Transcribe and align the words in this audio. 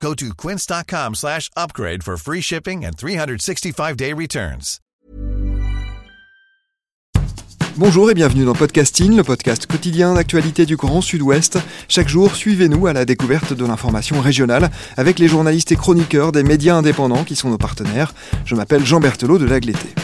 Go 0.00 0.14
to 0.14 0.34
quince.com 0.34 1.14
slash 1.14 1.50
upgrade 1.56 2.02
for 2.02 2.16
free 2.16 2.40
shipping 2.40 2.84
and 2.84 2.96
365-day 2.96 4.12
returns. 4.12 4.80
Bonjour 7.78 8.10
et 8.10 8.14
bienvenue 8.14 8.46
dans 8.46 8.54
Podcasting, 8.54 9.16
le 9.16 9.22
podcast 9.22 9.66
quotidien 9.66 10.14
d'actualité 10.14 10.64
du 10.64 10.76
Grand 10.76 11.02
Sud-Ouest. 11.02 11.58
Chaque 11.88 12.08
jour, 12.08 12.34
suivez-nous 12.34 12.86
à 12.86 12.94
la 12.94 13.04
découverte 13.04 13.52
de 13.52 13.66
l'information 13.66 14.20
régionale 14.22 14.70
avec 14.96 15.18
les 15.18 15.28
journalistes 15.28 15.72
et 15.72 15.76
chroniqueurs 15.76 16.32
des 16.32 16.42
médias 16.42 16.74
indépendants 16.74 17.24
qui 17.24 17.36
sont 17.36 17.50
nos 17.50 17.58
partenaires. 17.58 18.14
Je 18.46 18.54
m'appelle 18.54 18.84
Jean 18.86 19.00
Berthelot 19.00 19.38
de 19.38 19.44
Lagleté. 19.44 19.94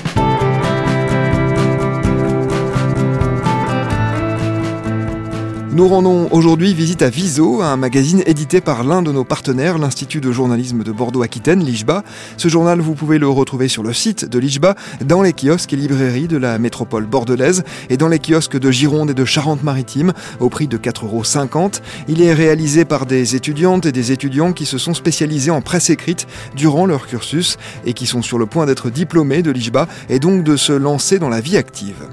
Nous 5.75 5.89
rendons 5.89 6.29
aujourd'hui 6.33 6.75
visite 6.75 7.01
à 7.01 7.09
Viso, 7.09 7.63
un 7.63 7.79
magazine 7.79 8.23
édité 8.27 8.61
par 8.61 8.85
l'un 8.85 9.01
de 9.01 9.11
nos 9.11 9.25
partenaires, 9.25 9.79
l'Institut 9.79 10.21
de 10.21 10.31
journalisme 10.31 10.83
de 10.83 10.93
Bordeaux-Aquitaine, 10.93 11.65
l'IJBA. 11.65 12.05
Ce 12.37 12.49
journal, 12.49 12.81
vous 12.81 12.95
pouvez 12.95 13.19
le 13.19 13.27
retrouver 13.27 13.69
sur 13.69 13.83
le 13.83 13.95
site 13.95 14.27
de 14.27 14.39
l'IJBA, 14.39 14.75
dans 15.03 15.23
les 15.23 15.33
kiosques 15.33 15.73
et 15.73 15.77
librairies 15.77 16.29
de 16.29 16.37
la 16.37 16.59
métropole 16.59 17.07
bordelaise 17.07 17.65
et 17.89 17.97
dans 17.97 18.09
les 18.09 18.19
kiosques 18.19 18.59
de 18.59 18.71
Gironde 18.71 19.13
et 19.13 19.15
de 19.15 19.25
Charente-Maritime, 19.25 20.13
au 20.41 20.51
prix 20.51 20.69
de 20.69 20.77
4,50 20.77 21.07
euros. 21.07 21.71
Il 22.07 22.21
est 22.21 22.35
réalisé 22.35 22.85
par 22.85 23.07
des 23.07 23.35
étudiantes 23.35 23.87
et 23.87 23.93
des 23.93 24.13
étudiants 24.13 24.53
qui 24.53 24.67
se 24.67 24.77
sont 24.77 24.93
spécialisés 24.93 25.53
en 25.53 25.63
presse 25.63 25.89
écrite 25.89 26.27
durant 26.55 26.85
leur 26.85 27.07
cursus 27.07 27.57
et 27.87 27.95
qui 27.95 28.05
sont 28.05 28.21
sur 28.21 28.37
le 28.37 28.45
point 28.45 28.67
d'être 28.67 28.91
diplômés 28.91 29.41
de 29.41 29.51
l'IJBA 29.51 29.89
et 30.11 30.19
donc 30.19 30.45
de 30.45 30.57
se 30.57 30.75
lancer 30.75 31.19
dans 31.19 31.31
la 31.31 31.41
vie 31.41 31.57
active. 31.57 32.09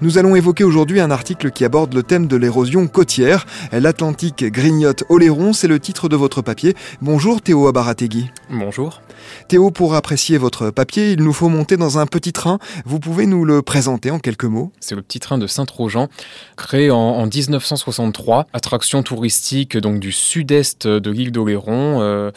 Nous 0.00 0.16
allons 0.16 0.36
évoquer 0.36 0.62
aujourd'hui 0.62 1.00
un 1.00 1.10
article 1.10 1.50
qui 1.50 1.64
aborde 1.64 1.92
le 1.92 2.04
thème 2.04 2.28
de 2.28 2.36
l'érosion 2.36 2.86
côtière. 2.86 3.46
L'Atlantique 3.72 4.44
grignote 4.44 5.02
Oléron, 5.08 5.52
c'est 5.52 5.66
le 5.66 5.80
titre 5.80 6.08
de 6.08 6.14
votre 6.14 6.40
papier. 6.40 6.76
Bonjour 7.02 7.42
Théo 7.42 7.66
Abarategui. 7.66 8.30
Bonjour. 8.48 9.02
Théo, 9.48 9.72
pour 9.72 9.94
apprécier 9.94 10.38
votre 10.38 10.70
papier, 10.70 11.10
il 11.10 11.24
nous 11.24 11.32
faut 11.32 11.48
monter 11.48 11.76
dans 11.76 11.98
un 11.98 12.06
petit 12.06 12.32
train. 12.32 12.60
Vous 12.84 13.00
pouvez 13.00 13.26
nous 13.26 13.44
le 13.44 13.60
présenter 13.60 14.12
en 14.12 14.20
quelques 14.20 14.44
mots 14.44 14.70
C'est 14.78 14.94
le 14.94 15.02
petit 15.02 15.18
train 15.18 15.36
de 15.36 15.48
Saint-Trojan, 15.48 16.08
créé 16.56 16.92
en, 16.92 17.26
1963, 17.26 18.46
attraction 18.52 19.02
touristique 19.02 19.76
donc 19.76 19.98
du 19.98 20.12
sud-est 20.12 20.86
de 20.86 21.10
l'île 21.10 21.32
d'Oléron, 21.32 22.00
euh, 22.00 22.30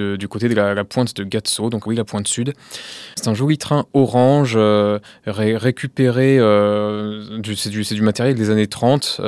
du 0.00 0.28
côté 0.28 0.48
de 0.48 0.54
la, 0.54 0.84
pointe 0.84 1.14
de 1.16 1.24
Gatso, 1.24 1.70
donc 1.70 1.86
oui, 1.86 1.96
la 1.96 2.04
pointe 2.04 2.28
sud. 2.28 2.52
C'est 3.16 3.28
un 3.28 3.34
joli 3.34 3.58
train 3.58 3.86
orange, 3.94 4.54
euh, 4.56 4.98
récupéré, 5.26 6.38
euh, 6.38 7.40
c'est 7.56 7.70
du, 7.70 8.02
matériel 8.02 8.34
des 8.34 8.50
années 8.50 8.66
30, 8.66 9.20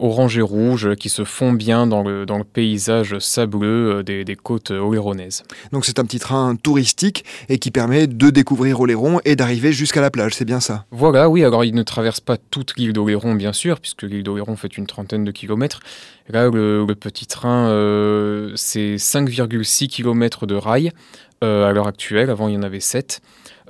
orange 0.00 0.38
et 0.38 0.42
rouge, 0.42 0.94
qui 0.96 1.08
se 1.08 1.24
fond 1.24 1.52
bien 1.52 1.86
dans 1.86 2.02
le, 2.02 2.26
dans 2.26 2.38
le 2.38 2.44
paysage 2.44 3.18
sableux 3.18 4.02
des, 4.02 4.24
des 4.24 4.36
côtes 4.36 4.70
oléronnaises. 4.70 5.42
Donc 5.72 5.84
c'est 5.84 5.98
un 5.98 6.04
petit 6.04 6.18
train 6.18 6.56
touristique 6.56 7.24
et 7.48 7.58
qui 7.58 7.70
permet 7.70 8.06
de 8.06 8.30
découvrir 8.30 8.80
Oléron 8.80 9.20
et 9.24 9.36
d'arriver 9.36 9.72
jusqu'à 9.72 10.00
la 10.00 10.10
plage, 10.10 10.34
c'est 10.34 10.44
bien 10.44 10.60
ça? 10.60 10.86
Voilà, 10.90 11.28
oui, 11.28 11.44
alors 11.44 11.64
il 11.64 11.74
ne 11.74 11.82
traverse 11.82 12.20
pas 12.20 12.36
toute 12.36 12.76
l'île 12.76 12.92
d'Oléron, 12.92 13.34
bien 13.34 13.52
sûr, 13.52 13.80
puisque 13.80 14.02
l'île 14.02 14.22
d'Oléron 14.22 14.56
fait 14.56 14.76
une 14.76 14.86
trentaine 14.86 15.24
de 15.24 15.30
kilomètres. 15.30 15.80
Là, 16.28 16.48
le, 16.48 16.86
petit 16.94 17.26
train, 17.26 17.68
euh, 17.68 18.52
c'est 18.56 18.96
5,6 18.96 19.88
km 19.88 20.46
de 20.46 20.54
rail 20.54 20.90
euh, 21.42 21.68
à 21.68 21.72
l'heure 21.72 21.86
actuelle, 21.86 22.30
avant 22.30 22.48
il 22.48 22.54
y 22.54 22.56
en 22.56 22.62
avait 22.62 22.80
7. 22.80 23.20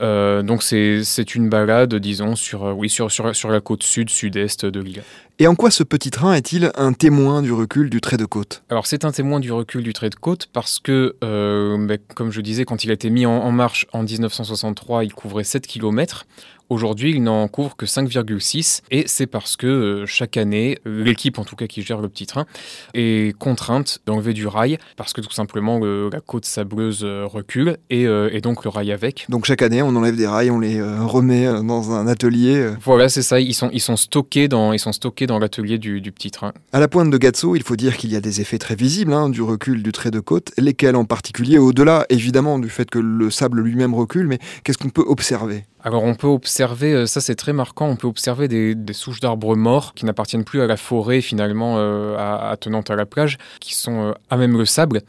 Euh, 0.00 0.42
donc 0.42 0.62
c'est 0.62 1.34
une 1.34 1.48
balade, 1.48 1.94
disons, 1.96 2.36
sur, 2.36 2.62
oui, 2.76 2.88
sur, 2.88 3.10
sur, 3.10 3.34
sur 3.34 3.50
la 3.50 3.60
côte 3.60 3.82
sud-sud-est 3.82 4.66
de 4.66 4.80
l'île. 4.80 5.02
Et 5.40 5.48
en 5.48 5.56
quoi 5.56 5.72
ce 5.72 5.82
petit 5.82 6.10
train 6.10 6.32
est-il 6.34 6.70
un 6.76 6.92
témoin 6.92 7.42
du 7.42 7.52
recul 7.52 7.90
du 7.90 8.00
trait 8.00 8.16
de 8.16 8.24
côte? 8.24 8.62
Alors 8.70 8.86
c'est 8.86 9.04
un 9.04 9.10
témoin 9.10 9.40
du 9.40 9.50
recul 9.50 9.82
du 9.82 9.92
trait 9.92 10.10
de 10.10 10.14
côte 10.14 10.48
parce 10.52 10.78
que, 10.78 11.16
euh, 11.24 11.96
comme 12.14 12.30
je 12.30 12.40
disais, 12.40 12.64
quand 12.64 12.84
il 12.84 12.90
a 12.90 12.94
été 12.94 13.10
mis 13.10 13.26
en, 13.26 13.50
marche 13.50 13.86
en 13.92 14.04
1963, 14.04 15.04
il 15.04 15.12
couvrait 15.12 15.42
7 15.42 15.66
km. 15.66 16.26
Aujourd'hui, 16.70 17.10
il 17.10 17.22
n'en 17.22 17.46
couvre 17.46 17.76
que 17.76 17.84
5,6 17.84 18.80
et 18.90 19.04
c'est 19.06 19.26
parce 19.26 19.56
que 19.56 19.66
euh, 19.66 20.06
chaque 20.06 20.38
année, 20.38 20.78
l'équipe 20.86 21.38
en 21.38 21.44
tout 21.44 21.56
cas 21.56 21.66
qui 21.66 21.82
gère 21.82 22.00
le 22.00 22.08
petit 22.08 22.26
train 22.26 22.46
est 22.94 23.36
contrainte 23.38 23.98
d'enlever 24.06 24.32
du 24.32 24.46
rail 24.46 24.78
parce 24.96 25.12
que 25.12 25.20
tout 25.20 25.30
simplement 25.32 25.78
la 25.78 26.20
côte 26.20 26.46
sableuse 26.46 27.02
euh, 27.04 27.26
recule 27.26 27.76
et, 27.90 28.06
donc 28.40 28.64
le 28.64 28.70
rail 28.70 28.92
avec. 28.92 29.26
Donc 29.28 29.44
chaque 29.44 29.62
année, 29.62 29.82
on 29.82 29.94
enlève 29.94 30.16
des 30.16 30.26
rails, 30.26 30.50
on 30.50 30.58
les 30.58 30.82
remet 30.82 31.44
dans 31.62 31.92
un 31.92 32.06
atelier. 32.06 32.70
Voilà, 32.82 33.08
c'est 33.08 33.22
ça. 33.22 33.40
Ils 33.40 33.54
sont, 33.54 33.70
ils 33.72 33.80
sont 33.80 33.96
stockés 33.96 34.48
dans, 34.48 34.72
ils 34.72 34.78
sont 34.78 34.92
stockés 34.92 35.26
dans 35.26 35.38
l'atelier 35.38 35.78
du, 35.78 36.00
petit 36.12 36.30
train. 36.30 36.52
À 36.72 36.80
la 36.80 36.88
pointe 36.88 37.10
de 37.10 37.16
Gatso, 37.18 37.56
il 37.56 37.62
faut 37.62 37.76
dire 37.76 37.96
qu'il 37.96 38.12
y 38.12 38.16
a 38.16 38.20
des 38.20 38.40
effets 38.40 38.58
très 38.58 38.74
visibles 38.74 39.12
hein, 39.12 39.28
du 39.28 39.42
recul 39.42 39.82
du 39.82 39.92
trait 39.92 40.10
de 40.10 40.20
côte, 40.20 40.52
lesquels 40.58 40.96
en 40.96 41.04
particulier, 41.04 41.58
au-delà 41.58 42.06
évidemment 42.10 42.58
du 42.58 42.68
fait 42.68 42.90
que 42.90 42.98
le 42.98 43.30
sable 43.30 43.60
lui-même 43.60 43.94
recule, 43.94 44.26
mais 44.26 44.38
qu'est-ce 44.62 44.78
qu'on 44.78 44.90
peut 44.90 45.04
observer? 45.06 45.64
Alors 45.86 46.02
on 46.02 46.14
peut 46.14 46.26
observer, 46.26 46.63
euh, 46.94 47.06
ça 47.06 47.20
c'est 47.20 47.34
très 47.34 47.52
marquant, 47.52 47.88
on 47.88 47.96
peut 47.96 48.06
observer 48.06 48.48
des, 48.48 48.74
souches 48.92 49.20
d'arbres 49.20 49.56
morts 49.56 49.94
qui 49.94 50.04
n'appartiennent 50.04 50.44
plus 50.44 50.60
à 50.60 50.66
la 50.66 50.76
forêt 50.76 51.20
finalement 51.20 51.76
euh, 51.78 52.16
à 52.16 52.56
la 52.96 53.06
plage, 53.06 53.38
qui 53.60 53.74
sont 53.74 54.08
euh, 54.08 54.12
à 54.30 54.36
même 54.36 54.56
le 54.56 54.64
sable. 54.64 55.02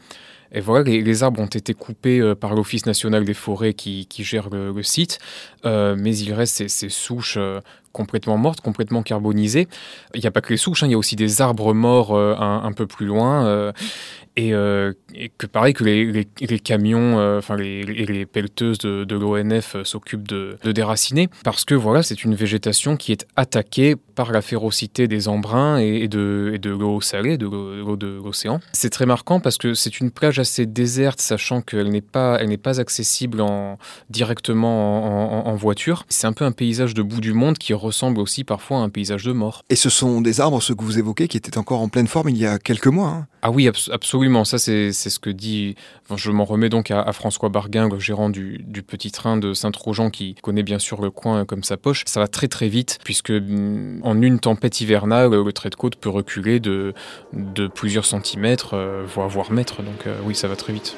Et 0.52 0.60
voilà, 0.60 0.84
les, 0.84 1.22
arbres 1.22 1.40
ont 1.40 1.46
été 1.46 1.74
coupés 1.74 2.34
par 2.36 2.54
l'Office 2.54 2.86
national 2.86 3.24
des 3.24 3.34
forêts 3.34 3.74
qui, 3.74 4.06
gère 4.18 4.48
le, 4.48 4.82
site, 4.82 5.18
mais 5.64 6.16
il 6.16 6.32
reste 6.32 6.68
ces, 6.68 6.88
souches 6.88 7.36
complètement 7.96 8.36
morte, 8.36 8.60
complètement 8.60 9.02
carbonisée. 9.02 9.68
Il 10.14 10.20
n'y 10.20 10.26
a 10.26 10.30
pas 10.30 10.42
que 10.42 10.50
les 10.50 10.58
souches, 10.58 10.82
hein, 10.82 10.86
il 10.86 10.90
y 10.90 10.94
a 10.94 10.98
aussi 10.98 11.16
des 11.16 11.40
arbres 11.40 11.72
morts 11.72 12.14
euh, 12.14 12.36
un, 12.38 12.72
peu 12.72 12.86
plus 12.86 13.06
loin. 13.06 13.46
Euh, 13.46 13.72
euh, 14.38 14.92
et, 15.14 15.30
que 15.30 15.46
pareil 15.46 15.72
que 15.72 15.82
les, 15.82 16.58
camions, 16.58 17.38
enfin 17.38 17.56
les, 17.56 18.26
pelleteuses 18.26 18.76
de, 18.76 19.16
l'ONF 19.16 19.82
s'occupent 19.84 20.28
de, 20.28 20.58
déraciner, 20.72 21.30
parce 21.42 21.64
que 21.64 21.74
voilà, 21.74 22.02
c'est 22.02 22.22
une 22.22 22.34
végétation 22.34 22.98
qui 22.98 23.12
est 23.12 23.26
attaquée 23.34 23.96
par 24.14 24.30
la 24.30 24.42
férocité 24.42 25.08
des 25.08 25.28
embruns 25.28 25.78
et, 25.78 26.06
de, 26.06 26.60
l'eau 26.64 27.00
salée, 27.00 27.38
de 27.38 27.46
l'eau 27.46 27.96
de 27.96 28.20
l'océan. 28.22 28.60
C'est 28.74 28.90
très 28.90 29.06
marquant 29.06 29.40
parce 29.40 29.56
que 29.56 29.72
c'est 29.72 30.00
une 30.00 30.10
plage 30.10 30.38
assez 30.38 30.66
déserte, 30.66 31.20
sachant 31.22 31.62
qu'elle 31.62 31.88
n'est 31.88 32.02
pas, 32.02 32.36
elle 32.38 32.50
n'est 32.50 32.58
pas 32.58 32.78
accessible 32.78 33.40
en, 33.40 33.78
directement 34.10 35.46
en, 35.46 35.50
en 35.50 35.54
voiture. 35.54 36.04
C'est 36.10 36.26
un 36.26 36.34
peu 36.34 36.44
un 36.44 36.52
paysage 36.52 36.92
de 36.92 37.00
bout 37.00 37.22
du 37.22 37.32
monde 37.32 37.56
qui 37.56 37.72
ressemble 37.86 38.20
aussi 38.20 38.44
parfois 38.44 38.78
à 38.78 38.80
un 38.80 38.88
paysage 38.88 39.24
de 39.24 39.32
mort. 39.32 39.62
Et 39.70 39.76
ce 39.76 39.90
sont 39.90 40.20
des 40.20 40.40
arbres, 40.40 40.60
ceux 40.60 40.74
que 40.74 40.84
vous 40.84 40.98
évoquez, 40.98 41.28
qui 41.28 41.36
étaient 41.36 41.58
encore 41.58 41.80
en 41.80 41.88
pleine 41.88 42.06
forme 42.06 42.28
il 42.28 42.36
y 42.36 42.46
a 42.46 42.58
quelques 42.58 42.86
mois. 42.86 43.08
Hein. 43.08 43.26
Ah 43.42 43.50
oui, 43.50 43.68
absolument. 43.92 44.44
Ça, 44.44 44.58
c'est 44.58 44.92
ce 44.92 45.18
que 45.18 45.30
dit. 45.30 45.76
je 46.14 46.30
m'en 46.30 46.44
remets 46.44 46.68
donc 46.68 46.90
à, 46.90 47.12
François 47.12 47.48
Barguin, 47.48 47.88
le 47.88 47.98
gérant 47.98 48.28
du, 48.28 48.64
petit 48.86 49.10
train 49.10 49.36
de 49.36 49.54
Saint-Trojan, 49.54 50.10
qui 50.10 50.34
connaît 50.42 50.62
bien 50.62 50.78
sûr 50.78 51.00
le 51.00 51.10
coin 51.10 51.44
comme 51.44 51.62
sa 51.62 51.76
poche. 51.76 52.02
Ça 52.06 52.20
va 52.20 52.28
très 52.28 52.48
très 52.48 52.68
vite, 52.68 52.98
puisque 53.04 53.30
mm, 53.30 54.00
en 54.02 54.20
une 54.20 54.40
tempête 54.40 54.80
hivernale, 54.80 55.30
le 55.30 55.52
trait 55.52 55.70
de 55.70 55.76
côte 55.76 55.96
peut 55.96 56.10
reculer 56.10 56.60
de, 56.60 56.92
de 57.32 57.68
plusieurs 57.68 58.04
centimètres, 58.04 58.74
euh, 58.74 59.04
voire, 59.06 59.28
voire 59.28 59.52
mètres. 59.52 59.82
Donc 59.82 60.06
euh, 60.06 60.18
oui, 60.24 60.34
ça 60.34 60.48
va 60.48 60.56
très 60.56 60.72
vite. 60.72 60.96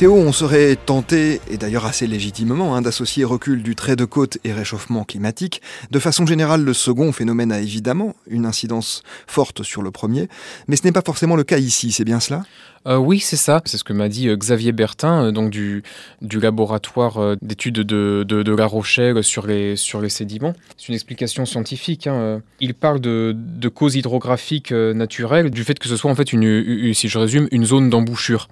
Théo, 0.00 0.14
on 0.14 0.32
serait 0.32 0.76
tenté, 0.76 1.42
et 1.50 1.58
d'ailleurs 1.58 1.84
assez 1.84 2.06
légitimement, 2.06 2.74
hein, 2.74 2.80
d'associer 2.80 3.22
recul 3.22 3.62
du 3.62 3.74
trait 3.74 3.96
de 3.96 4.06
côte 4.06 4.38
et 4.44 4.52
réchauffement 4.54 5.04
climatique. 5.04 5.60
De 5.90 5.98
façon 5.98 6.24
générale, 6.24 6.64
le 6.64 6.72
second 6.72 7.12
phénomène 7.12 7.52
a 7.52 7.60
évidemment 7.60 8.14
une 8.26 8.46
incidence 8.46 9.02
forte 9.26 9.62
sur 9.62 9.82
le 9.82 9.90
premier, 9.90 10.30
mais 10.68 10.76
ce 10.76 10.84
n'est 10.84 10.92
pas 10.92 11.02
forcément 11.04 11.36
le 11.36 11.44
cas 11.44 11.58
ici, 11.58 11.92
c'est 11.92 12.06
bien 12.06 12.18
cela? 12.18 12.44
Euh, 12.86 12.96
oui, 12.96 13.20
c'est 13.20 13.36
ça. 13.36 13.60
C'est 13.66 13.76
ce 13.76 13.84
que 13.84 13.92
m'a 13.92 14.08
dit 14.08 14.28
euh, 14.28 14.36
Xavier 14.36 14.72
Bertin, 14.72 15.24
euh, 15.24 15.32
donc 15.32 15.50
du, 15.50 15.82
du 16.22 16.40
laboratoire 16.40 17.36
d'études 17.42 17.80
de, 17.80 18.24
de, 18.26 18.54
La 18.54 18.64
Rochelle 18.64 19.22
sur 19.22 19.46
les, 19.46 19.76
sur 19.76 20.00
les 20.00 20.08
sédiments. 20.08 20.54
C'est 20.78 20.88
une 20.88 20.94
explication 20.94 21.44
scientifique. 21.44 22.06
Hein. 22.06 22.40
Il 22.60 22.72
parle 22.72 23.00
de, 23.00 23.36
de 23.36 23.68
causes 23.68 23.96
hydrographiques 23.96 24.72
naturelles, 24.72 25.50
du 25.50 25.62
fait 25.62 25.78
que 25.78 25.88
ce 25.88 25.96
soit 25.96 26.10
en 26.10 26.14
fait, 26.14 26.32
une, 26.32 26.94
si 26.94 27.08
je 27.10 27.18
résume, 27.18 27.48
une 27.50 27.66
zone 27.66 27.90
d'embouchure 27.90 28.48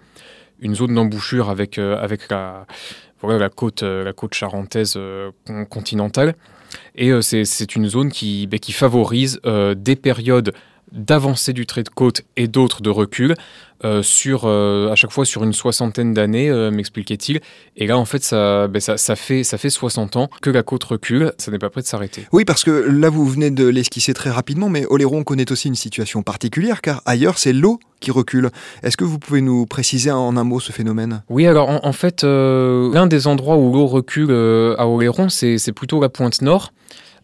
une 0.61 0.75
zone 0.75 0.95
d'embouchure 0.95 1.51
avec, 1.51 1.79
euh, 1.79 1.97
avec 2.01 2.31
la, 2.31 2.67
voilà, 3.21 3.39
la, 3.39 3.49
côte, 3.49 3.83
euh, 3.83 4.05
la 4.05 4.13
côte 4.13 4.35
charentaise 4.35 4.95
euh, 4.97 5.31
continentale. 5.69 6.35
Et 6.95 7.11
c'est 7.23 7.77
une 7.77 7.89
zone 7.89 8.11
qui, 8.11 8.47
ben, 8.47 8.61
qui 8.61 8.73
favorise 8.73 9.41
des 9.75 9.97
périodes 9.97 10.53
d'avancée 10.93 11.53
du 11.53 11.67
trait 11.67 11.83
de 11.83 11.89
côte 11.89 12.23
et 12.37 12.49
d'autres 12.49 12.83
de 12.83 12.91
recul, 12.91 13.35
euh, 13.85 14.03
sur, 14.03 14.43
euh, 14.45 14.91
à 14.91 14.97
chaque 14.97 15.13
fois 15.13 15.25
sur 15.25 15.45
une 15.45 15.53
soixantaine 15.53 16.13
d'années, 16.13 16.51
euh, 16.51 16.73
m'expliquait-il. 16.73 17.41
Et 17.77 17.87
là, 17.87 17.97
en 17.97 18.05
fait, 18.05 18.25
ça, 18.25 18.67
ben, 18.67 18.81
ça, 18.81 18.97
ça, 18.97 19.15
fait, 19.15 19.45
ça 19.45 19.57
fait 19.57 19.71
60 19.71 20.17
ans 20.17 20.29
que 20.43 20.51
la 20.51 20.65
côte 20.65 20.83
recule, 20.83 21.33
ça 21.39 21.53
n'est 21.53 21.59
pas 21.59 21.71
prêt 21.71 21.83
de 21.83 21.87
s'arrêter. 21.87 22.27
Oui, 22.33 22.45
parce 22.45 22.65
que 22.65 22.71
là, 22.71 23.09
vous 23.09 23.25
venez 23.25 23.51
de 23.51 23.67
l'esquisser 23.67 24.15
très 24.15 24.31
rapidement, 24.31 24.69
mais 24.69 24.85
Oléron 24.87 25.23
connaît 25.23 25.51
aussi 25.53 25.69
une 25.69 25.77
situation 25.77 26.23
particulière, 26.25 26.81
car 26.83 27.03
ailleurs, 27.07 27.39
c'est 27.39 27.53
l'eau 27.53 27.79
qui 28.01 28.11
recule. 28.11 28.51
Est-ce 28.83 28.97
que 28.97 29.05
vous 29.05 29.21
pouvez 29.21 29.43
nous 29.43 29.65
préciser 29.67 30.11
en 30.11 30.37
un 30.37 30.45
mot 30.45 30.59
ce 30.59 30.73
phénomène? 30.73 31.23
Oui, 31.29 31.47
alors 31.47 31.69
en, 31.85 31.93
fait, 31.93 32.23
l'un 32.25 33.07
des 33.07 33.27
endroits 33.27 33.57
où 33.57 33.73
l'eau 33.73 33.87
recule 33.87 34.31
à 34.79 34.87
Oléron, 34.87 35.29
c'est 35.29 35.73
plutôt 35.73 36.01
la 36.01 36.09
pointe 36.09 36.43
nord. 36.43 36.73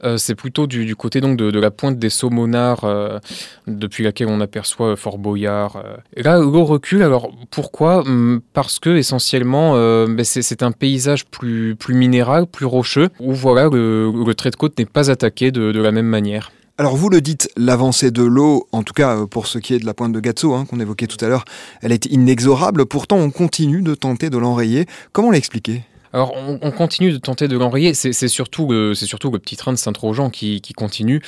Euh, 0.04 0.18
c'est 0.18 0.34
plutôt 0.34 0.66
du, 0.66 0.94
côté 0.96 1.20
donc 1.20 1.36
de, 1.38 1.58
la 1.58 1.70
pointe 1.70 1.98
des 1.98 2.10
Saumonards, 2.10 2.84
euh, 2.84 3.18
depuis 3.66 4.04
laquelle 4.04 4.28
on 4.28 4.40
aperçoit 4.40 4.88
euh, 4.88 4.96
Fort 4.96 5.18
Boyard. 5.18 5.82
Là, 6.16 6.38
l'eau 6.38 6.64
recule. 6.64 7.02
Alors 7.02 7.32
pourquoi? 7.50 8.00
Hum, 8.00 8.40
Parce 8.52 8.78
que 8.78 8.90
essentiellement, 8.96 9.74
ben, 10.06 10.24
c'est 10.24 10.62
un 10.62 10.72
paysage 10.72 11.26
plus, 11.26 11.76
plus 11.76 11.94
minéral, 11.94 12.46
plus 12.46 12.66
rocheux, 12.66 13.08
où 13.20 13.32
voilà, 13.32 13.68
le, 13.68 14.32
trait 14.36 14.50
de 14.50 14.56
côte 14.56 14.78
n'est 14.78 14.84
pas 14.84 15.10
attaqué 15.10 15.50
de, 15.50 15.80
la 15.80 15.92
même 15.92 16.06
manière. 16.06 16.52
Alors 16.76 16.96
vous 16.96 17.08
le 17.08 17.20
dites, 17.20 17.48
l'avancée 17.56 18.10
de 18.10 18.24
l'eau, 18.24 18.66
en 18.72 18.82
tout 18.82 18.94
cas 18.94 19.26
pour 19.30 19.46
ce 19.46 19.58
qui 19.58 19.74
est 19.74 19.78
de 19.78 19.86
la 19.86 19.94
pointe 19.94 20.12
de 20.12 20.18
Gatso, 20.18 20.54
hein, 20.54 20.66
qu'on 20.68 20.80
évoquait 20.80 21.06
tout 21.06 21.22
à 21.24 21.28
l'heure, 21.28 21.44
elle 21.82 21.92
est 21.92 22.06
inexorable, 22.06 22.86
pourtant 22.86 23.18
on 23.18 23.30
continue 23.30 23.80
de 23.80 23.94
tenter 23.94 24.28
de 24.28 24.38
l'enrayer. 24.38 24.86
Comment 25.12 25.30
l'expliquer? 25.30 25.84
Alors, 26.14 26.32
on, 26.62 26.70
continue 26.70 27.10
de 27.10 27.16
tenter 27.16 27.48
de 27.48 27.58
l'enrayer. 27.58 27.92
C'est 27.92 28.28
surtout, 28.28 28.68
le, 28.70 28.92
petit 29.38 29.56
train 29.56 29.72
de 29.72 29.76
Saint-Trojan 29.76 30.30
qui, 30.30 30.60
qui, 30.60 30.72
continue 30.72 31.20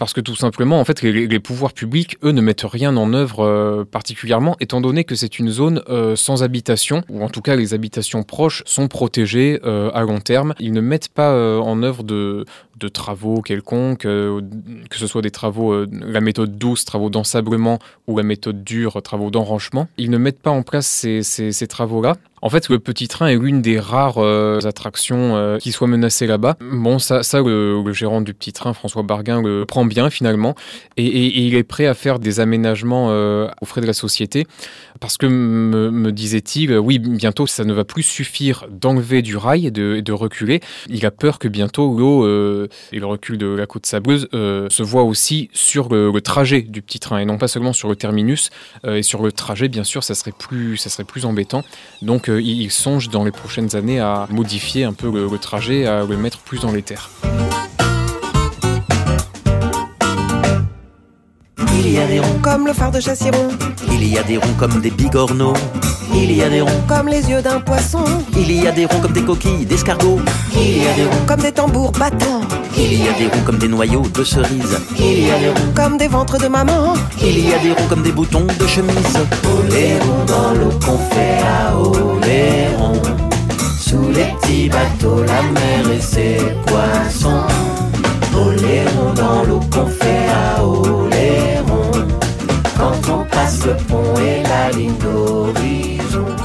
parce 0.00 0.14
que 0.14 0.22
tout 0.22 0.34
simplement, 0.34 0.80
en 0.80 0.84
fait, 0.86 1.02
les, 1.02 1.40
pouvoirs 1.40 1.74
publics, 1.74 2.16
eux, 2.24 2.30
ne 2.30 2.40
mettent 2.40 2.64
rien 2.64 2.96
en 2.96 3.12
œuvre 3.12 3.44
euh, 3.44 3.84
particulièrement, 3.84 4.56
étant 4.58 4.80
donné 4.80 5.04
que 5.04 5.14
c'est 5.14 5.38
une 5.38 5.50
zone 5.50 5.82
euh, 5.90 6.16
sans 6.16 6.42
habitation, 6.42 7.02
ou 7.10 7.22
en 7.22 7.28
tout 7.28 7.42
cas 7.42 7.54
les 7.54 7.74
habitations 7.74 8.22
proches 8.22 8.62
sont 8.64 8.88
protégées 8.88 9.60
euh, 9.62 9.90
à 9.92 10.00
long 10.00 10.20
terme. 10.20 10.54
Ils 10.58 10.72
ne 10.72 10.80
mettent 10.80 11.10
pas 11.10 11.60
en 11.60 11.82
œuvre 11.82 12.02
de, 12.02 12.46
travaux 12.94 13.42
quelconques, 13.42 14.04
que 14.04 14.40
ce 14.94 15.06
soit 15.06 15.20
des 15.20 15.30
travaux, 15.30 15.84
la 15.84 16.22
méthode 16.22 16.56
douce, 16.56 16.86
travaux 16.86 17.10
d'ensablement, 17.10 17.78
ou 18.06 18.16
la 18.16 18.22
méthode 18.22 18.64
dure, 18.64 19.02
travaux 19.02 19.30
d'enranchement. 19.30 19.86
Ils 19.98 20.08
ne 20.08 20.16
mettent 20.16 20.40
pas 20.40 20.50
en 20.50 20.62
place 20.62 20.86
ces 21.20 21.66
travaux-là. 21.68 22.16
En 22.40 22.48
fait, 22.48 22.70
le 22.70 22.78
petit 22.78 23.06
train 23.06 23.26
est 23.26 23.36
l'une 23.36 23.60
des 23.60 23.78
rares 23.78 24.16
attractions 24.64 25.58
qui 25.60 25.72
soit 25.72 25.88
menacée 25.88 26.26
là-bas. 26.26 26.56
Bon, 26.60 26.98
ça, 26.98 27.22
ça 27.22 27.40
le, 27.40 27.92
gérant 27.92 28.20
du 28.20 28.34
petit 28.34 28.52
train, 28.52 28.72
François 28.72 29.02
Barguin, 29.02 29.42
le 29.42 29.64
prend 29.64 29.84
bien 29.84 30.10
finalement, 30.10 30.54
et, 30.96 31.44
il 31.46 31.54
est 31.54 31.62
prêt 31.62 31.86
à 31.86 31.94
faire 31.94 32.18
des 32.18 32.40
aménagements 32.40 33.08
euh, 33.10 33.48
aux 33.60 33.66
frais 33.66 33.80
de 33.80 33.86
la 33.86 33.92
société, 33.92 34.46
parce 35.00 35.16
que 35.16 35.26
me, 35.26 36.12
disait-il, 36.12 36.76
oui, 36.78 36.98
bientôt 36.98 37.46
ça 37.46 37.64
ne 37.64 37.72
va 37.72 37.84
plus 37.84 38.02
suffire 38.02 38.66
d'enlever 38.70 39.22
du 39.22 39.36
rail 39.36 39.66
et 39.66 39.70
de, 39.70 40.12
reculer. 40.12 40.60
Il 40.88 41.06
a 41.06 41.12
peur 41.12 41.38
que 41.38 41.46
bientôt 41.46 41.96
l'eau 41.96 42.26
euh, 42.26 42.68
et 42.92 42.98
le 42.98 43.06
recul 43.06 43.38
de 43.38 43.46
la 43.46 43.66
côte 43.66 43.86
sableuse 43.86 44.28
euh, 44.34 44.68
se 44.68 44.82
voient 44.82 45.04
aussi 45.04 45.48
sur 45.52 45.88
le, 45.88 46.10
trajet 46.20 46.60
du 46.60 46.82
petit 46.82 46.98
train 46.98 47.18
et 47.18 47.24
non 47.24 47.38
pas 47.38 47.48
seulement 47.48 47.72
sur 47.72 47.88
le 47.88 47.96
terminus. 47.96 48.50
et 48.86 49.02
sur 49.02 49.22
le 49.22 49.32
trajet, 49.32 49.68
bien 49.68 49.84
sûr, 49.84 50.04
ça 50.04 50.14
serait 50.14 50.34
plus, 50.36 50.76
ça 50.76 50.90
serait 50.90 51.04
plus 51.04 51.24
embêtant. 51.24 51.64
Donc 52.02 52.28
il, 52.28 52.70
songe 52.70 53.08
dans 53.08 53.24
les 53.24 53.30
prochaines 53.30 53.74
années 53.74 54.00
à 54.00 54.19
modifier 54.30 54.84
un 54.84 54.92
peu 54.92 55.10
le, 55.10 55.28
le 55.28 55.38
trajet, 55.38 55.86
à 55.86 56.04
le 56.04 56.16
mettre 56.16 56.38
plus 56.38 56.60
dans 56.60 56.72
les 56.72 56.82
terres. 56.82 57.10
Il 61.82 61.90
y 61.90 61.98
a 61.98 62.06
des 62.06 62.20
ronds 62.20 62.38
comme 62.42 62.66
le 62.66 62.72
phare 62.72 62.90
de 62.90 63.00
Chassiron. 63.00 63.48
Il 63.90 64.06
y 64.06 64.18
a 64.18 64.22
des 64.22 64.36
ronds 64.36 64.54
comme 64.58 64.80
des 64.80 64.90
bigorneaux. 64.90 65.54
Il 66.14 66.32
y 66.32 66.42
a 66.42 66.48
des 66.48 66.60
ronds 66.60 66.82
comme 66.86 67.08
les 67.08 67.28
yeux 67.28 67.42
d'un 67.42 67.60
poisson. 67.60 68.04
Il 68.36 68.52
y 68.52 68.66
a 68.66 68.72
des 68.72 68.84
ronds 68.84 69.00
comme 69.00 69.12
des 69.12 69.22
coquilles 69.22 69.64
d'escargots. 69.64 70.20
Il 70.54 70.82
y 70.82 70.86
a 70.86 70.92
des 70.94 71.04
ronds 71.04 71.24
comme 71.26 71.40
des 71.40 71.52
tambours 71.52 71.92
battants. 71.92 72.42
Il 72.76 73.02
y 73.02 73.08
a 73.08 73.12
des 73.12 73.26
ronds 73.26 73.42
comme 73.44 73.58
des 73.58 73.68
noyaux 73.68 74.02
de 74.14 74.24
cerises. 74.24 74.78
Il 74.98 75.26
y 75.26 75.30
a 75.30 75.38
des 75.38 75.48
ronds 75.48 75.72
comme 75.74 75.96
des 75.96 76.08
ventres 76.08 76.38
de 76.38 76.48
maman. 76.48 76.94
Il 77.22 77.48
y 77.48 77.52
a 77.52 77.58
des 77.58 77.72
ronds 77.72 77.88
comme 77.88 78.02
des 78.02 78.12
boutons 78.12 78.46
de 78.46 78.66
chemise. 78.66 79.18
Oh 79.44 79.62
les 79.70 79.98
ronds 79.98 80.24
dans 80.26 80.52
l'eau 80.54 80.70
qu'on 80.84 80.98
fait 80.98 81.38
à 81.42 81.76
Oléron. 81.76 83.29
Sous 83.90 84.08
les 84.10 84.32
petits 84.40 84.68
bateaux, 84.68 85.24
la 85.24 85.42
mer 85.42 85.90
et 85.92 86.00
ses 86.00 86.38
poissons. 86.64 87.48
Les 88.62 88.82
ronds 88.82 89.14
dans 89.14 89.42
l'eau 89.42 89.60
qu'on 89.72 89.86
fait 89.86 90.28
à 90.32 90.64
Oléron 90.64 91.90
quand 92.76 93.12
on 93.12 93.24
passe 93.24 93.66
le 93.66 93.76
pont 93.88 94.14
et 94.20 94.44
la 94.44 94.70
ligne 94.70 94.96
d'horizon. 94.98 96.36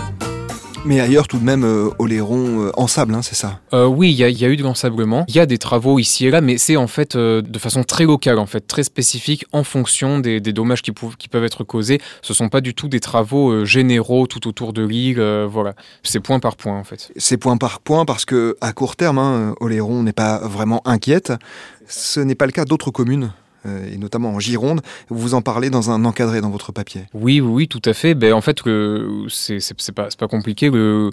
Mais 0.85 0.99
ailleurs, 0.99 1.27
tout 1.27 1.39
de 1.39 1.43
même, 1.43 1.63
euh, 1.63 1.89
Oléron 1.97 2.65
euh, 2.65 2.71
en 2.75 2.85
sable, 2.85 3.15
hein, 3.15 3.23
c'est 3.23 3.33
ça 3.33 3.59
euh, 3.73 3.87
Oui, 3.87 4.11
il 4.11 4.17
y, 4.17 4.45
a 4.45 4.47
eu 4.47 4.55
de 4.55 4.61
l'ensablement. 4.61 5.25
Il 5.27 5.35
y 5.35 5.39
a 5.39 5.47
des 5.47 5.57
travaux 5.57 5.97
ici 5.97 6.27
et 6.27 6.29
là, 6.29 6.41
mais 6.41 6.59
c'est 6.59 6.75
en 6.75 6.85
fait 6.85 7.17
de 7.17 7.59
façon 7.59 7.83
très 7.83 8.05
locale, 8.05 8.37
en 8.37 8.45
fait, 8.45 8.67
très 8.67 8.83
spécifique 8.83 9.45
en 9.51 9.63
fonction 9.63 10.19
des, 10.19 10.39
dommages 10.39 10.83
qui, 10.83 10.91
qui, 11.17 11.27
peuvent 11.27 11.43
être 11.43 11.63
causés. 11.63 11.99
Ce 12.21 12.33
ne 12.33 12.35
sont 12.35 12.49
pas 12.49 12.61
du 12.61 12.75
tout 12.75 12.87
des 12.87 12.99
travaux 12.99 13.65
généraux 13.65 14.27
tout 14.27 14.47
autour 14.47 14.73
de 14.73 14.85
l'île. 14.85 15.19
voilà, 15.49 15.73
c'est 16.03 16.19
point 16.19 16.39
par 16.39 16.55
point, 16.55 16.77
en 16.77 16.83
fait. 16.83 17.11
C'est 17.17 17.38
point 17.38 17.57
par 17.57 17.79
point 17.79 18.05
parce 18.05 18.25
que 18.25 18.55
à 18.61 18.71
court 18.71 18.95
terme, 18.95 19.17
hein, 19.17 19.55
Oléron 19.61 20.03
n'est 20.03 20.13
pas 20.13 20.47
vraiment 20.47 20.83
inquiète. 20.85 21.33
Ce 21.88 22.19
n'est 22.19 22.35
pas 22.35 22.45
le 22.45 22.51
cas 22.51 22.65
d'autres 22.65 22.91
communes 22.91 23.31
et 23.65 23.97
notamment 23.97 24.33
en 24.33 24.39
Gironde. 24.39 24.81
Vous 25.09 25.33
en 25.33 25.41
parlez 25.41 25.69
dans 25.69 25.91
un 25.91 26.06
encadré 26.06 26.41
dans 26.41 26.50
votre 26.50 26.71
papier. 26.71 27.01
Oui, 27.13 27.41
oui, 27.41 27.67
tout 27.67 27.81
à 27.85 27.94
fait. 27.94 28.13
Ben, 28.13 28.33
en 28.33 28.41
fait, 28.41 28.62
c'est 29.29 29.93
pas, 29.93 30.07
pas 30.17 30.27
compliqué. 30.27 30.69
Le, 30.69 31.10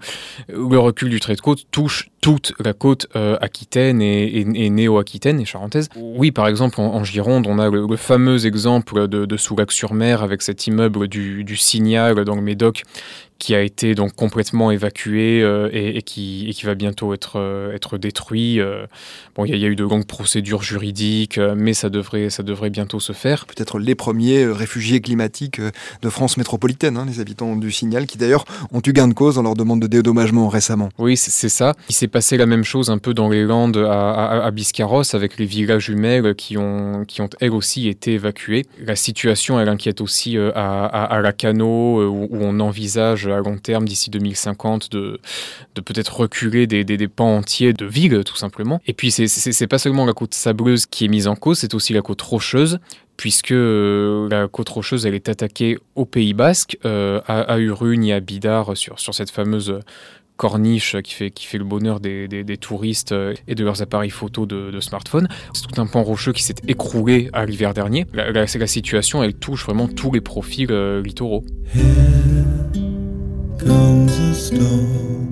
le, 0.48 0.78
recul 0.78 1.10
du 1.10 1.20
trait 1.20 1.34
de 1.34 1.40
côte 1.40 1.64
touche 1.70 2.10
toute 2.20 2.52
la 2.64 2.72
côte 2.72 3.06
euh, 3.16 3.36
aquitaine 3.40 4.00
et, 4.00 4.70
néo-aquitaine 4.70 5.40
et 5.40 5.44
charentaise. 5.44 5.88
Oui, 5.96 6.30
par 6.30 6.48
exemple, 6.48 6.80
en, 6.80 7.02
Gironde, 7.04 7.46
on 7.46 7.58
a 7.58 7.68
le, 7.68 7.96
fameux 7.96 8.46
exemple 8.46 9.08
de, 9.08 9.26
de 9.26 9.36
Soulac-sur-Mer 9.36 10.22
avec 10.22 10.42
cet 10.42 10.66
immeuble 10.66 11.08
du, 11.08 11.44
du 11.44 11.56
Signal 11.56 12.24
dans 12.24 12.36
le 12.36 12.42
Médoc 12.42 12.84
qui 13.42 13.56
a 13.56 13.60
été 13.60 13.96
donc 13.96 14.14
complètement 14.14 14.70
évacué 14.70 15.42
euh, 15.42 15.68
et, 15.72 16.00
qui, 16.02 16.48
et, 16.48 16.52
qui, 16.52 16.64
va 16.64 16.76
bientôt 16.76 17.12
être, 17.12 17.40
euh, 17.40 17.74
être 17.74 17.98
détruit. 17.98 18.60
Euh. 18.60 18.86
bon, 19.34 19.44
il 19.44 19.56
y, 19.56 19.64
a 19.64 19.66
eu 19.66 19.74
de 19.74 19.82
longues 19.82 20.06
procédures 20.06 20.62
juridiques, 20.62 21.40
mais 21.56 21.74
ça 21.74 21.90
devrait, 21.90 22.30
ça 22.30 22.44
devrait 22.44 22.70
bientôt 22.70 23.00
se 23.00 23.12
faire. 23.12 23.46
Peut-être 23.46 23.80
les 23.80 23.96
premiers 23.96 24.46
réfugiés 24.46 25.00
climatiques 25.00 25.60
de 25.60 26.08
France 26.08 26.36
métropolitaine, 26.36 26.96
hein, 26.96 27.04
les 27.04 27.18
habitants 27.18 27.56
du 27.56 27.72
Signal, 27.72 28.06
qui 28.06 28.16
d'ailleurs 28.16 28.44
ont 28.70 28.80
eu 28.86 28.92
gain 28.92 29.08
de 29.08 29.12
cause 29.12 29.34
dans 29.34 29.42
leur 29.42 29.54
demande 29.54 29.82
de 29.82 29.88
dédommagement 29.88 30.48
récemment. 30.48 30.90
Oui, 30.98 31.16
c'est 31.16 31.48
ça. 31.48 31.74
Il 31.88 31.96
s'est 31.96 32.06
passé 32.06 32.36
la 32.36 32.46
même 32.46 32.62
chose 32.62 32.90
un 32.90 32.98
peu 32.98 33.12
dans 33.12 33.28
les 33.28 33.42
Landes 33.42 33.76
à, 33.76 34.44
à, 34.44 34.50
Biscarrosse, 34.52 35.16
avec 35.16 35.36
les 35.38 35.46
villages 35.46 35.86
jumelles 35.86 36.36
qui 36.36 36.58
ont, 36.58 37.04
qui 37.08 37.20
ont 37.20 37.30
elles 37.40 37.50
aussi 37.50 37.88
été 37.88 38.12
évacués. 38.12 38.66
La 38.86 38.94
situation, 38.94 39.58
elle 39.58 39.68
inquiète 39.68 40.00
aussi 40.00 40.38
à, 40.38 40.84
à, 40.84 41.20
la 41.20 41.32
Cano, 41.32 42.06
où 42.06 42.28
on 42.40 42.60
envisage 42.60 43.31
à 43.32 43.40
long 43.40 43.58
terme, 43.58 43.86
d'ici 43.86 44.10
2050, 44.10 44.90
de, 44.92 45.20
peut-être 45.74 46.20
reculer 46.20 46.66
des, 46.66 47.08
pans 47.08 47.36
entiers 47.36 47.72
de 47.72 47.86
villes, 47.86 48.22
tout 48.24 48.36
simplement. 48.36 48.80
Et 48.86 48.92
puis, 48.92 49.10
c'est 49.10 49.66
pas 49.66 49.78
seulement 49.78 50.04
la 50.04 50.12
côte 50.12 50.34
sableuse 50.34 50.86
qui 50.86 51.04
est 51.04 51.08
mise 51.08 51.28
en 51.28 51.36
cause, 51.36 51.58
c'est 51.58 51.74
aussi 51.74 51.92
la 51.92 52.02
côte 52.02 52.22
rocheuse 52.22 52.78
puisque 53.16 53.52
euh, 53.52 54.28
la 54.30 54.48
côte 54.48 54.68
rocheuse 54.68 55.06
elle 55.06 55.14
est 55.14 55.28
attaquée 55.28 55.78
au 55.94 56.04
Pays 56.04 56.34
Basque, 56.34 56.78
euh, 56.84 57.20
à, 57.26 57.58
Urugne 57.58 58.06
et 58.06 58.12
à 58.14 58.20
Bidar 58.20 58.76
sur, 58.76 58.98
cette 58.98 59.30
fameuse 59.30 59.78
corniche 60.36 60.96
qui 61.02 61.14
fait, 61.14 61.30
qui 61.30 61.46
fait 61.46 61.58
le 61.58 61.64
bonheur 61.64 62.00
des, 62.00 62.56
touristes 62.60 63.12
euh, 63.12 63.34
et 63.46 63.54
de 63.54 63.64
leurs 63.64 63.80
appareils 63.82 64.10
photo 64.10 64.46
de, 64.46 64.70
de 64.70 64.80
smartphone. 64.80 65.28
C'est 65.52 65.66
tout 65.66 65.80
un 65.80 65.86
pan 65.86 66.02
rocheux 66.02 66.32
qui 66.32 66.42
s'est 66.42 66.56
écroulé 66.66 67.30
à 67.32 67.46
l'hiver 67.46 67.74
dernier. 67.74 68.06
La, 68.12 68.32
la, 68.32 68.66
situation, 68.66 69.22
elle 69.22 69.34
touche 69.34 69.64
vraiment 69.64 69.86
tous 69.86 70.10
les 70.10 70.20
profils 70.20 70.72
littoraux. 71.04 71.44
Storm. 74.42 75.30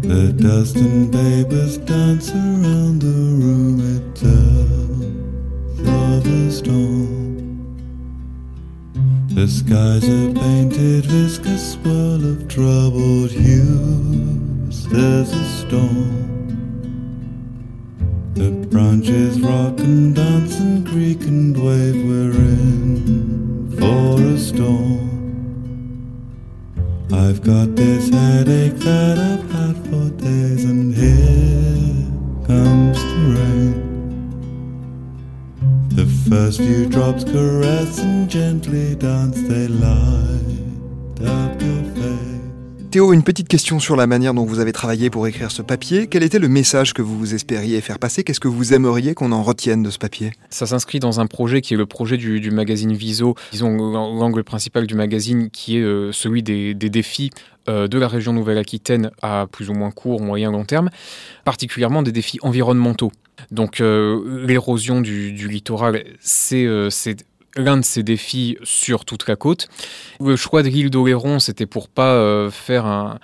The 0.00 0.32
dust 0.32 0.76
and 0.76 1.12
papers 1.12 1.76
dance 1.78 2.30
around 2.30 3.02
the 3.02 3.18
room. 3.42 3.78
Tells 4.14 4.62
of 5.86 6.26
a 6.26 6.50
storm. 6.50 7.32
The 9.34 9.46
skies 9.46 10.08
are 10.08 10.32
painted 10.32 11.04
viscous 11.06 11.72
swirl 11.74 12.24
of 12.32 12.48
troubled 12.48 13.30
hues. 13.30 14.88
There's 14.88 15.32
a 15.32 15.44
storm. 15.60 16.22
The 18.34 18.50
branches 18.70 19.40
rock 19.40 19.78
and 19.80 20.14
dance 20.14 20.58
and 20.60 20.86
creak 20.86 21.20
and 21.22 21.56
wave. 21.56 22.11
caress 37.20 37.98
and 37.98 38.28
gently 38.28 38.94
dance 38.94 39.40
they 39.42 39.68
lie. 39.68 40.21
Théo, 42.92 43.14
une 43.14 43.22
petite 43.22 43.48
question 43.48 43.80
sur 43.80 43.96
la 43.96 44.06
manière 44.06 44.34
dont 44.34 44.44
vous 44.44 44.60
avez 44.60 44.72
travaillé 44.72 45.08
pour 45.08 45.26
écrire 45.26 45.50
ce 45.50 45.62
papier. 45.62 46.08
Quel 46.08 46.22
était 46.22 46.38
le 46.38 46.48
message 46.48 46.92
que 46.92 47.00
vous 47.00 47.32
espériez 47.32 47.80
faire 47.80 47.98
passer? 47.98 48.22
Qu'est-ce 48.22 48.38
que 48.38 48.48
vous 48.48 48.74
aimeriez 48.74 49.14
qu'on 49.14 49.32
en 49.32 49.42
retienne 49.42 49.82
de 49.82 49.88
ce 49.88 49.96
papier? 49.96 50.32
Ça 50.50 50.66
s'inscrit 50.66 51.00
dans 51.00 51.18
un 51.18 51.26
projet 51.26 51.62
qui 51.62 51.72
est 51.72 51.78
le 51.78 51.86
projet 51.86 52.18
du, 52.18 52.38
du 52.38 52.50
magazine 52.50 52.92
Viso, 52.92 53.34
disons 53.50 53.70
l'angle 53.70 54.44
principal 54.44 54.86
du 54.86 54.94
magazine 54.94 55.48
qui 55.48 55.78
est 55.78 55.80
euh, 55.80 56.12
celui 56.12 56.42
des, 56.42 56.74
des 56.74 56.90
défis 56.90 57.30
euh, 57.66 57.88
de 57.88 57.96
la 57.96 58.08
région 58.08 58.34
Nouvelle-Aquitaine 58.34 59.10
à 59.22 59.46
plus 59.50 59.70
ou 59.70 59.72
moins 59.72 59.90
court, 59.90 60.20
moyen, 60.20 60.52
long 60.52 60.66
terme, 60.66 60.90
particulièrement 61.46 62.02
des 62.02 62.12
défis 62.12 62.40
environnementaux. 62.42 63.10
Donc 63.50 63.80
euh, 63.80 64.44
l'érosion 64.46 65.00
du, 65.00 65.48
littoral, 65.48 66.04
c'est 66.20 66.64
euh, 66.64 66.90
l'un 67.56 67.76
de 67.76 67.84
ces 67.84 68.02
défis 68.02 68.56
sur 68.62 69.04
toute 69.04 69.28
la 69.28 69.36
côte. 69.36 69.68
Le 70.20 70.36
choix 70.36 70.62
de 70.62 70.68
l'île 70.68 70.90
d'Oléron, 70.90 71.38
c'était 71.38 71.66
pour 71.66 71.88
pas 71.88 72.14
euh, 72.14 72.50
faire 72.50 72.86
un, 72.86 73.18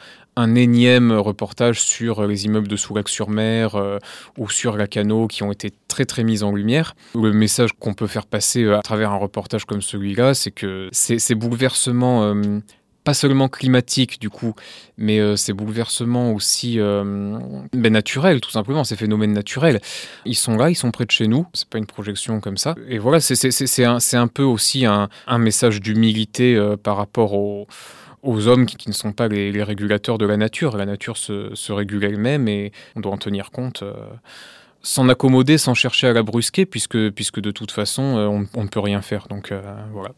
énième 0.55 1.11
reportage 1.11 1.81
sur 1.81 2.25
les 2.25 2.45
immeubles 2.45 2.69
de 2.69 2.77
Soulac-sur-Mer 2.77 3.75
euh, 3.75 3.99
ou 4.37 4.49
sur 4.49 4.77
la 4.77 4.87
Cano 4.87 5.27
qui 5.27 5.43
ont 5.43 5.51
été 5.51 5.73
très 5.89 6.05
très 6.05 6.23
mis 6.23 6.45
en 6.45 6.53
lumière. 6.53 6.95
Le 7.17 7.33
message 7.33 7.71
qu'on 7.73 7.93
peut 7.93 8.07
faire 8.07 8.25
passer 8.25 8.63
euh, 8.63 8.79
à 8.79 8.83
travers 8.83 9.11
un 9.11 9.17
reportage 9.17 9.65
comme 9.65 9.83
celui-là, 9.83 10.35
c'est 10.35 10.53
que 10.53 10.89
ces, 10.93 11.35
bouleversements, 11.35 12.23
euh, 12.23 12.61
pas 13.09 13.15
seulement 13.15 13.49
climatiques 13.49 14.21
du 14.21 14.29
coup, 14.29 14.53
mais 14.99 15.19
euh, 15.19 15.35
ces 15.35 15.55
bouleversements 15.55 16.33
aussi 16.33 16.79
euh, 16.79 17.39
ben, 17.73 17.91
naturels, 17.91 18.43
tout 18.43 18.51
simplement, 18.51 18.85
ces 18.85 18.97
phénomènes 18.97 19.33
naturels, 19.33 19.81
ils 20.27 20.35
sont 20.35 20.59
là, 20.59 20.69
ils 20.69 20.75
sont 20.75 20.91
près 20.91 21.07
de 21.07 21.11
chez 21.11 21.27
nous. 21.27 21.47
C'est 21.55 21.71
pas 21.71 21.79
une 21.79 21.87
projection 21.87 22.43
comme 22.43 22.59
ça. 22.59 22.75
Et 22.87 22.99
voilà, 22.99 23.19
c'est- 23.21 24.15
un, 24.15 24.27
peu 24.27 24.43
aussi 24.43 24.85
un, 24.85 25.09
message 25.39 25.81
d'humilité 25.81 26.55
euh, 26.55 26.77
par 26.77 26.99
rapport 26.99 27.33
aux 27.33 27.67
hommes 28.47 28.67
qui, 28.67 28.91
ne 28.91 28.95
sont 28.95 29.13
pas 29.13 29.27
les, 29.29 29.63
régulateurs 29.63 30.19
de 30.19 30.27
la 30.27 30.37
nature. 30.37 30.77
La 30.77 30.85
nature 30.85 31.17
se, 31.17 31.73
régule 31.73 32.05
elle-même 32.05 32.47
et 32.47 32.73
on 32.95 33.01
doit 33.01 33.13
en 33.13 33.17
tenir 33.17 33.51
compte. 33.53 33.83
s'en 34.83 35.09
accommoder 35.09 35.57
sans 35.57 35.73
chercher 35.73 36.09
à 36.09 36.13
la 36.13 36.23
brusquer, 36.23 36.67
puisque, 36.67 36.99
de 36.99 37.51
toute 37.53 37.71
façon, 37.71 38.03
on, 38.55 38.63
ne 38.65 38.69
peut 38.69 38.81
rien 38.81 39.01
faire. 39.01 39.29
Donc 39.29 39.51
voilà. 39.95 40.11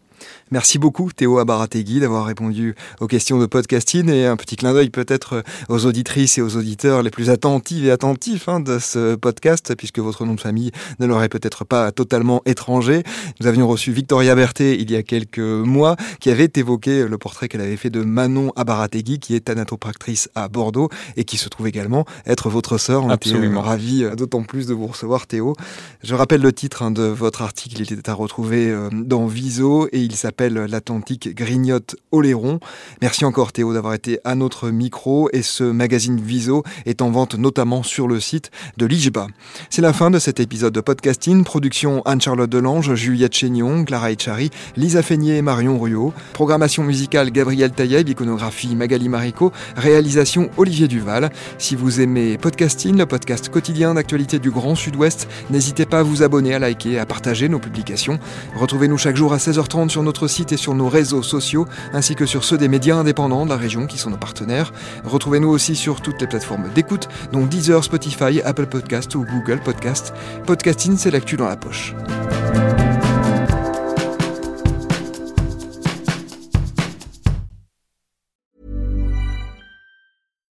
Merci 0.50 0.78
beaucoup 0.78 1.10
Théo 1.12 1.38
Abarategui 1.38 2.00
d'avoir 2.00 2.24
répondu 2.24 2.74
aux 3.00 3.06
questions 3.06 3.38
de 3.38 3.46
podcasting 3.46 4.08
et 4.10 4.26
un 4.26 4.36
petit 4.36 4.56
clin 4.56 4.72
d'œil 4.72 4.90
peut-être 4.90 5.42
aux 5.68 5.86
auditrices 5.86 6.38
et 6.38 6.42
aux 6.42 6.56
auditeurs 6.56 7.02
les 7.02 7.10
plus 7.10 7.30
attentifs 7.30 7.84
et 7.84 7.90
attentifs 7.90 8.48
hein, 8.48 8.60
de 8.60 8.78
ce 8.78 9.14
podcast 9.14 9.74
puisque 9.76 9.98
votre 10.00 10.24
nom 10.24 10.34
de 10.34 10.40
famille 10.40 10.70
ne 10.98 11.06
leur 11.06 11.22
est 11.22 11.28
peut-être 11.28 11.64
pas 11.64 11.92
totalement 11.92 12.42
étranger. 12.46 13.02
Nous 13.40 13.46
avions 13.46 13.68
reçu 13.68 13.92
Victoria 13.92 14.34
Berthet 14.34 14.76
il 14.80 14.90
y 14.90 14.96
a 14.96 15.02
quelques 15.02 15.38
mois 15.38 15.96
qui 16.20 16.30
avait 16.30 16.50
évoqué 16.56 17.06
le 17.06 17.18
portrait 17.18 17.48
qu'elle 17.48 17.60
avait 17.60 17.76
fait 17.76 17.90
de 17.90 18.02
Manon 18.02 18.52
Abarategui 18.56 19.18
qui 19.18 19.34
est 19.34 19.40
thanatopractrice 19.40 20.28
à 20.34 20.48
Bordeaux 20.48 20.88
et 21.16 21.24
qui 21.24 21.36
se 21.36 21.48
trouve 21.48 21.66
également 21.68 22.04
être 22.26 22.50
votre 22.50 22.78
sœur. 22.78 23.04
On 23.04 23.06
était 23.06 23.30
Absolument. 23.30 23.60
euh, 23.60 23.64
ravis 23.64 24.04
euh, 24.04 24.14
d'autant 24.14 24.42
plus 24.42 24.66
de 24.66 24.74
vous 24.74 24.86
recevoir 24.86 25.26
Théo. 25.26 25.54
Je 26.02 26.14
rappelle 26.14 26.40
le 26.40 26.52
titre 26.52 26.82
hein, 26.82 26.90
de 26.90 27.02
votre 27.02 27.42
article, 27.42 27.80
il 27.80 27.92
était 27.92 28.10
à 28.10 28.14
retrouver 28.14 28.70
euh, 28.70 28.88
dans 28.92 29.26
Viso 29.26 29.88
et 29.92 30.00
il 30.00 30.09
s'appelle 30.16 30.54
L'Atlantique 30.54 31.34
grignote 31.34 31.96
Oléron. 32.12 32.60
Merci 33.02 33.24
encore 33.24 33.52
Théo 33.52 33.72
d'avoir 33.72 33.94
été 33.94 34.18
à 34.24 34.34
notre 34.34 34.70
micro 34.70 35.28
et 35.32 35.42
ce 35.42 35.64
magazine 35.64 36.20
Viso 36.20 36.62
est 36.86 37.02
en 37.02 37.10
vente 37.10 37.34
notamment 37.34 37.82
sur 37.82 38.08
le 38.08 38.20
site 38.20 38.50
de 38.76 38.86
l'IJBA. 38.86 39.26
C'est 39.68 39.82
la 39.82 39.92
fin 39.92 40.10
de 40.10 40.18
cet 40.18 40.40
épisode 40.40 40.72
de 40.72 40.80
podcasting. 40.80 41.44
Production 41.44 42.02
Anne-Charlotte 42.04 42.50
Delange, 42.50 42.94
Juliette 42.94 43.34
Chénion, 43.34 43.84
Clara 43.84 44.12
Echari, 44.12 44.50
Lisa 44.76 45.02
Feignet 45.02 45.38
et 45.38 45.42
Marion 45.42 45.78
Ruot. 45.78 46.12
Programmation 46.32 46.82
musicale 46.82 47.30
Gabriel 47.30 47.72
Taïeb, 47.72 48.08
iconographie 48.08 48.74
Magali 48.74 49.08
Marico, 49.08 49.52
réalisation 49.76 50.50
Olivier 50.56 50.88
Duval. 50.88 51.30
Si 51.58 51.76
vous 51.76 52.00
aimez 52.00 52.38
podcasting, 52.38 52.96
le 52.96 53.06
podcast 53.06 53.48
quotidien 53.48 53.94
d'actualité 53.94 54.38
du 54.38 54.50
Grand 54.50 54.74
Sud-Ouest, 54.74 55.28
n'hésitez 55.50 55.86
pas 55.86 56.00
à 56.00 56.02
vous 56.02 56.22
abonner, 56.22 56.54
à 56.54 56.58
liker, 56.58 56.98
à 56.98 57.06
partager 57.06 57.48
nos 57.48 57.58
publications. 57.58 58.18
Retrouvez-nous 58.56 58.98
chaque 58.98 59.16
jour 59.16 59.32
à 59.32 59.36
16h30 59.38 59.88
sur 59.88 59.99
notre 60.02 60.28
site 60.28 60.52
et 60.52 60.56
sur 60.56 60.74
nos 60.74 60.88
réseaux 60.88 61.22
sociaux, 61.22 61.66
ainsi 61.92 62.14
que 62.14 62.26
sur 62.26 62.44
ceux 62.44 62.58
des 62.58 62.68
médias 62.68 62.96
indépendants 62.96 63.44
de 63.44 63.50
la 63.50 63.56
région 63.56 63.86
qui 63.86 63.98
sont 63.98 64.10
nos 64.10 64.16
partenaires. 64.16 64.72
Retrouvez-nous 65.04 65.48
aussi 65.48 65.76
sur 65.76 66.00
toutes 66.00 66.20
les 66.20 66.26
plateformes 66.26 66.70
d'écoute, 66.74 67.08
dont 67.32 67.46
Deezer, 67.46 67.82
Spotify, 67.84 68.40
Apple 68.42 68.66
Podcast 68.66 69.14
ou 69.14 69.24
Google 69.24 69.60
Podcast. 69.60 70.12
Podcasting, 70.46 70.96
c'est 70.96 71.10
l'actu 71.10 71.36
dans 71.36 71.48
la 71.48 71.56
poche. 71.56 71.94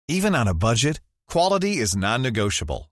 Even 0.08 0.34
on 0.34 0.46
a 0.46 0.52
budget, 0.52 1.00
quality 1.26 1.78
is 1.78 1.96
non-negotiable. 1.96 2.91